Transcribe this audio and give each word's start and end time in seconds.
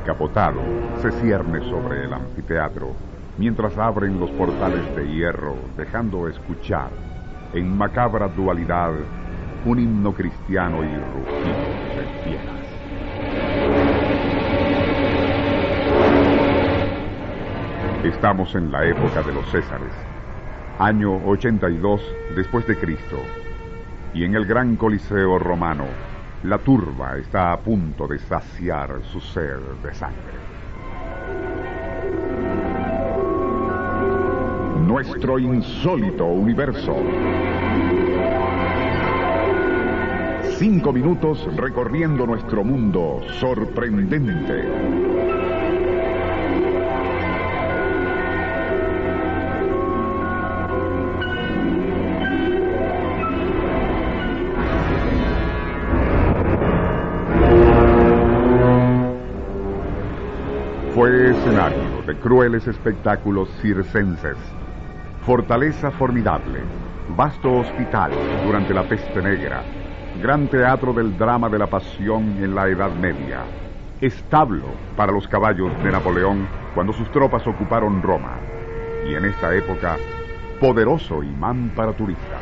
encapotado 0.00 0.60
se 1.00 1.10
cierne 1.20 1.60
sobre 1.70 2.04
el 2.04 2.12
anfiteatro, 2.12 2.94
mientras 3.38 3.76
abren 3.78 4.18
los 4.18 4.30
portales 4.30 4.94
de 4.96 5.06
hierro, 5.08 5.54
dejando 5.76 6.28
escuchar, 6.28 6.90
en 7.52 7.76
macabra 7.76 8.28
dualidad, 8.28 8.92
un 9.64 9.78
himno 9.78 10.12
cristiano 10.12 10.82
y 10.82 10.88
rugido 10.88 11.66
de 11.96 12.06
fieras. 12.24 12.60
Estamos 18.04 18.54
en 18.54 18.72
la 18.72 18.84
época 18.86 19.22
de 19.22 19.32
los 19.32 19.44
Césares, 19.50 19.92
año 20.78 21.16
82 21.26 22.00
después 22.34 22.66
de 22.66 22.78
Cristo, 22.78 23.18
y 24.14 24.24
en 24.24 24.34
el 24.34 24.46
gran 24.46 24.76
Coliseo 24.76 25.38
romano, 25.38 25.84
la 26.42 26.58
turba 26.58 27.18
está 27.18 27.52
a 27.52 27.60
punto 27.60 28.06
de 28.06 28.18
saciar 28.18 29.02
su 29.04 29.20
sed 29.20 29.58
de 29.82 29.92
sangre. 29.92 30.40
Nuestro 34.86 35.38
insólito 35.38 36.24
universo. 36.24 36.96
Cinco 40.56 40.92
minutos 40.92 41.46
recorriendo 41.56 42.26
nuestro 42.26 42.64
mundo 42.64 43.20
sorprendente. 43.38 45.29
Escenario 61.10 62.02
de 62.06 62.16
crueles 62.16 62.68
espectáculos 62.68 63.48
circenses, 63.60 64.36
fortaleza 65.26 65.90
formidable, 65.90 66.60
vasto 67.16 67.52
hospital 67.52 68.12
durante 68.46 68.72
la 68.72 68.84
peste 68.84 69.20
negra, 69.20 69.64
gran 70.22 70.46
teatro 70.46 70.92
del 70.92 71.18
drama 71.18 71.48
de 71.48 71.58
la 71.58 71.66
pasión 71.66 72.36
en 72.40 72.54
la 72.54 72.68
Edad 72.68 72.92
Media, 72.92 73.40
establo 74.00 74.66
para 74.96 75.10
los 75.10 75.26
caballos 75.26 75.72
de 75.82 75.90
Napoleón 75.90 76.46
cuando 76.76 76.92
sus 76.92 77.10
tropas 77.10 77.44
ocuparon 77.44 78.02
Roma, 78.02 78.38
y 79.08 79.14
en 79.14 79.24
esta 79.24 79.52
época, 79.52 79.96
poderoso 80.60 81.24
imán 81.24 81.72
para 81.74 81.92
turistas. 81.92 82.40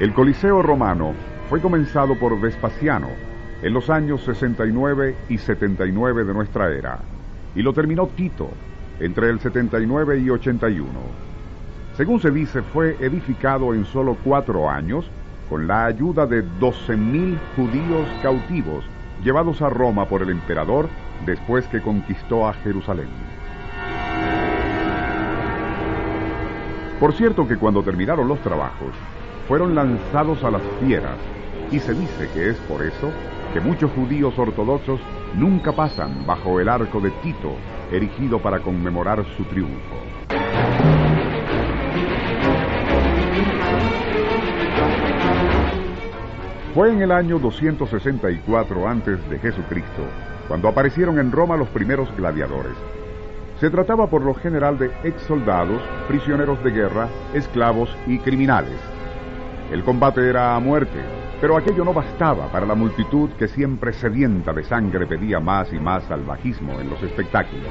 El 0.00 0.12
Coliseo 0.12 0.60
romano 0.60 1.14
fue 1.48 1.60
comenzado 1.62 2.14
por 2.18 2.38
Vespasiano 2.38 3.08
en 3.62 3.72
los 3.72 3.88
años 3.88 4.22
69 4.24 5.16
y 5.30 5.38
79 5.38 6.24
de 6.24 6.34
nuestra 6.34 6.70
era, 6.70 6.98
y 7.54 7.62
lo 7.62 7.72
terminó 7.72 8.06
Tito 8.08 8.50
entre 9.00 9.30
el 9.30 9.40
79 9.40 10.18
y 10.18 10.28
81. 10.28 10.88
Según 11.96 12.20
se 12.20 12.30
dice, 12.30 12.60
fue 12.62 12.96
edificado 13.00 13.72
en 13.72 13.86
solo 13.86 14.16
cuatro 14.22 14.68
años 14.68 15.10
con 15.48 15.66
la 15.66 15.86
ayuda 15.86 16.26
de 16.26 16.44
12.000 16.44 17.38
judíos 17.56 18.06
cautivos 18.22 18.84
llevados 19.24 19.62
a 19.62 19.70
Roma 19.70 20.06
por 20.06 20.22
el 20.22 20.30
emperador 20.30 20.88
después 21.24 21.66
que 21.68 21.80
conquistó 21.80 22.46
a 22.46 22.52
Jerusalén. 22.52 23.08
Por 27.00 27.14
cierto 27.14 27.48
que 27.48 27.56
cuando 27.56 27.82
terminaron 27.82 28.28
los 28.28 28.40
trabajos, 28.40 28.92
fueron 29.48 29.74
lanzados 29.74 30.44
a 30.44 30.50
las 30.50 30.62
fieras 30.80 31.16
y 31.70 31.78
se 31.80 31.94
dice 31.94 32.28
que 32.32 32.50
es 32.50 32.56
por 32.68 32.82
eso 32.82 33.12
que 33.52 33.60
muchos 33.60 33.90
judíos 33.92 34.38
ortodoxos 34.38 35.00
nunca 35.34 35.72
pasan 35.72 36.26
bajo 36.26 36.60
el 36.60 36.68
arco 36.68 37.00
de 37.00 37.10
Tito, 37.22 37.54
erigido 37.90 38.38
para 38.40 38.60
conmemorar 38.60 39.24
su 39.36 39.44
triunfo. 39.44 39.96
Fue 46.74 46.92
en 46.92 47.02
el 47.02 47.10
año 47.10 47.38
264 47.38 48.88
antes 48.88 49.28
de 49.28 49.38
Jesucristo 49.38 50.04
cuando 50.46 50.68
aparecieron 50.68 51.18
en 51.18 51.30
Roma 51.30 51.56
los 51.56 51.68
primeros 51.68 52.08
gladiadores. 52.16 52.72
Se 53.60 53.70
trataba 53.70 54.08
por 54.08 54.22
lo 54.22 54.34
general 54.34 54.78
de 54.78 54.90
ex 55.04 55.20
soldados, 55.22 55.82
prisioneros 56.08 56.62
de 56.64 56.70
guerra, 56.70 57.08
esclavos 57.34 57.94
y 58.06 58.18
criminales. 58.18 58.78
El 59.70 59.84
combate 59.84 60.26
era 60.26 60.56
a 60.56 60.60
muerte, 60.60 61.00
pero 61.40 61.56
aquello 61.56 61.84
no 61.84 61.92
bastaba 61.92 62.50
para 62.50 62.66
la 62.66 62.74
multitud 62.74 63.30
que 63.38 63.48
siempre 63.48 63.92
sedienta 63.92 64.52
de 64.52 64.64
sangre 64.64 65.06
pedía 65.06 65.38
más 65.38 65.72
y 65.72 65.78
más 65.78 66.04
salvajismo 66.04 66.80
en 66.80 66.90
los 66.90 67.02
espectáculos. 67.02 67.68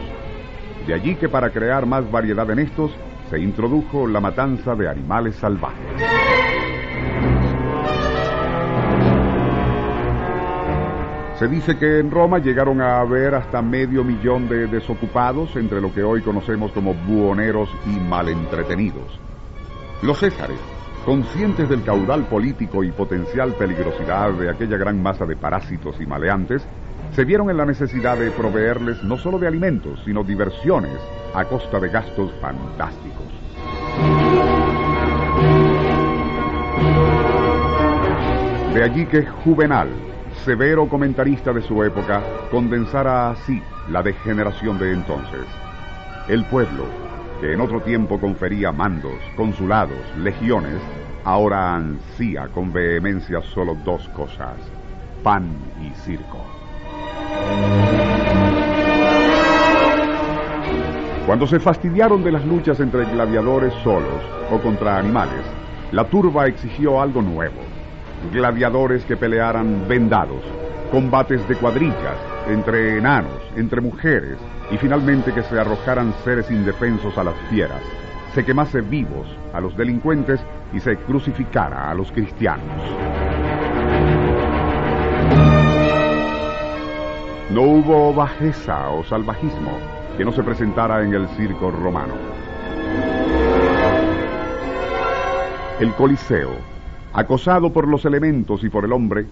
De 0.86 0.94
allí 0.94 1.16
que 1.16 1.28
para 1.28 1.50
crear 1.50 1.86
más 1.86 2.10
variedad 2.10 2.50
en 2.50 2.60
estos, 2.60 2.92
se 3.30 3.40
introdujo 3.40 4.08
la 4.08 4.22
matanza 4.22 4.74
de 4.76 4.88
animales 4.88 5.36
salvajes. 5.36 6.02
Se 11.38 11.48
dice 11.48 11.78
que 11.78 12.00
en 12.00 12.10
Roma 12.10 12.40
llegaron 12.40 12.82
a 12.82 13.00
haber 13.00 13.36
hasta 13.36 13.62
medio 13.62 14.04
millón 14.04 14.50
de 14.50 14.66
desocupados 14.66 15.56
entre 15.56 15.82
lo 15.82 15.94
que 15.94 16.04
hoy 16.04 16.22
conocemos 16.22 16.72
como 16.72 16.96
buhoneros 16.96 17.70
y 17.86 18.00
malentretenidos. 18.00 19.20
Los 20.02 20.20
Césares, 20.20 20.60
Conscientes 21.08 21.70
del 21.70 21.86
caudal 21.86 22.28
político 22.28 22.84
y 22.84 22.92
potencial 22.92 23.56
peligrosidad 23.56 24.34
de 24.34 24.50
aquella 24.50 24.76
gran 24.76 25.02
masa 25.02 25.26
de 25.26 25.38
parásitos 25.38 25.96
y 26.02 26.06
maleantes, 26.06 26.62
se 27.14 27.24
vieron 27.24 27.50
en 27.50 27.56
la 27.56 27.66
necesidad 27.66 28.18
de 28.18 28.30
proveerles 28.30 29.02
no 29.06 29.18
solo 29.18 29.40
de 29.40 29.48
alimentos, 29.48 30.02
sino 30.04 30.22
diversiones 30.22 31.00
a 31.34 31.46
costa 31.46 31.80
de 31.80 31.88
gastos 31.88 32.34
fantásticos. 32.42 33.26
De 38.74 38.84
allí 38.84 39.06
que 39.06 39.26
Juvenal, 39.46 39.88
severo 40.44 40.90
comentarista 40.90 41.54
de 41.54 41.62
su 41.62 41.82
época, 41.86 42.22
condensara 42.52 43.30
así 43.30 43.64
la 43.90 44.04
degeneración 44.04 44.78
de 44.78 44.92
entonces. 44.92 45.46
El 46.28 46.44
pueblo, 46.48 47.07
que 47.40 47.54
en 47.54 47.62
otro 47.62 47.82
tiempo 47.82 48.20
confería 48.20 48.72
mandos, 48.72 49.20
consulados, 49.36 50.00
legiones, 50.18 50.82
ahora 51.24 51.76
ansía 51.76 52.48
con 52.48 52.74
vehemencia 52.74 53.42
solo 53.42 53.76
dos 53.86 54.08
cosas, 54.10 54.58
pan 55.24 55.48
y 55.82 55.90
circo. 56.02 56.44
Cuando 61.26 61.46
se 61.46 61.60
fastidiaron 61.60 62.24
de 62.24 62.32
las 62.32 62.46
luchas 62.46 62.80
entre 62.80 63.06
gladiadores 63.06 63.74
solos 63.84 64.24
o 64.50 64.60
contra 64.60 64.98
animales, 64.98 65.44
la 65.92 66.06
turba 66.06 66.48
exigió 66.48 67.02
algo 67.02 67.22
nuevo. 67.22 67.62
Gladiadores 68.32 69.04
que 69.06 69.18
pelearan 69.18 69.88
vendados, 69.88 70.42
combates 70.92 71.48
de 71.48 71.56
cuadrillas, 71.56 72.18
entre 72.48 72.98
enanos, 72.98 73.42
entre 73.56 73.82
mujeres, 73.82 74.38
y 74.72 74.78
finalmente 74.78 75.34
que 75.34 75.44
se 75.44 75.60
arrojaran 75.60 76.14
seres 76.24 76.50
indefensos 76.52 77.18
a 77.18 77.24
las 77.24 77.36
fieras, 77.50 77.82
se 78.34 78.46
quemase 78.46 78.82
vivos 78.82 79.28
a 79.54 79.60
los 79.60 79.76
delincuentes 79.76 80.40
y 80.74 80.80
se 80.80 80.98
crucificara 80.98 81.90
a 81.90 81.94
los 81.94 82.12
cristianos. 82.12 82.66
No 87.52 87.62
hubo 87.62 88.14
bajeza 88.14 88.90
o 88.90 89.04
salvajismo 89.04 89.72
que 90.18 90.26
no 90.26 90.32
se 90.32 90.44
presentara 90.44 91.04
en 91.04 91.14
el 91.14 91.28
circo 91.30 91.72
romano. 91.72 92.14
El 95.80 95.94
Coliseo, 95.94 96.52
acosado 97.14 97.72
por 97.72 97.88
los 97.88 98.04
elementos 98.06 98.64
y 98.64 98.70
por 98.70 98.84
el 98.84 98.92
hombre, 98.92 99.26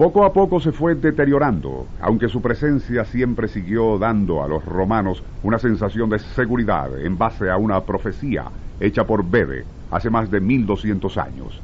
poco 0.00 0.24
a 0.24 0.32
poco 0.32 0.60
se 0.60 0.72
fue 0.72 0.94
deteriorando, 0.94 1.86
aunque 2.00 2.30
su 2.30 2.40
presencia 2.40 3.04
siempre 3.04 3.48
siguió 3.48 3.98
dando 3.98 4.42
a 4.42 4.48
los 4.48 4.64
romanos 4.64 5.22
una 5.42 5.58
sensación 5.58 6.08
de 6.08 6.18
seguridad 6.18 6.98
en 6.98 7.18
base 7.18 7.50
a 7.50 7.58
una 7.58 7.82
profecía 7.82 8.46
hecha 8.80 9.04
por 9.04 9.28
Bede 9.28 9.66
hace 9.90 10.08
más 10.08 10.30
de 10.30 10.40
1200 10.40 11.18
años. 11.18 11.60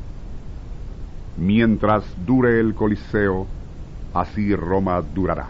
Mientras 1.39 2.05
dure 2.27 2.61
el 2.61 2.75
Coliseo, 2.75 3.47
así 4.13 4.55
Roma 4.55 5.01
durará. 5.15 5.47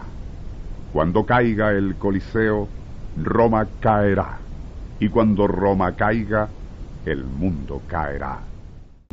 Cuando 0.93 1.25
caiga 1.25 1.71
el 1.71 1.95
Coliseo, 1.95 2.69
Roma 3.21 3.67
caerá. 3.81 4.37
Y 5.01 5.09
cuando 5.09 5.45
Roma 5.45 5.91
caiga, 5.97 6.47
el 7.05 7.25
mundo 7.25 7.81
caerá. 7.89 8.39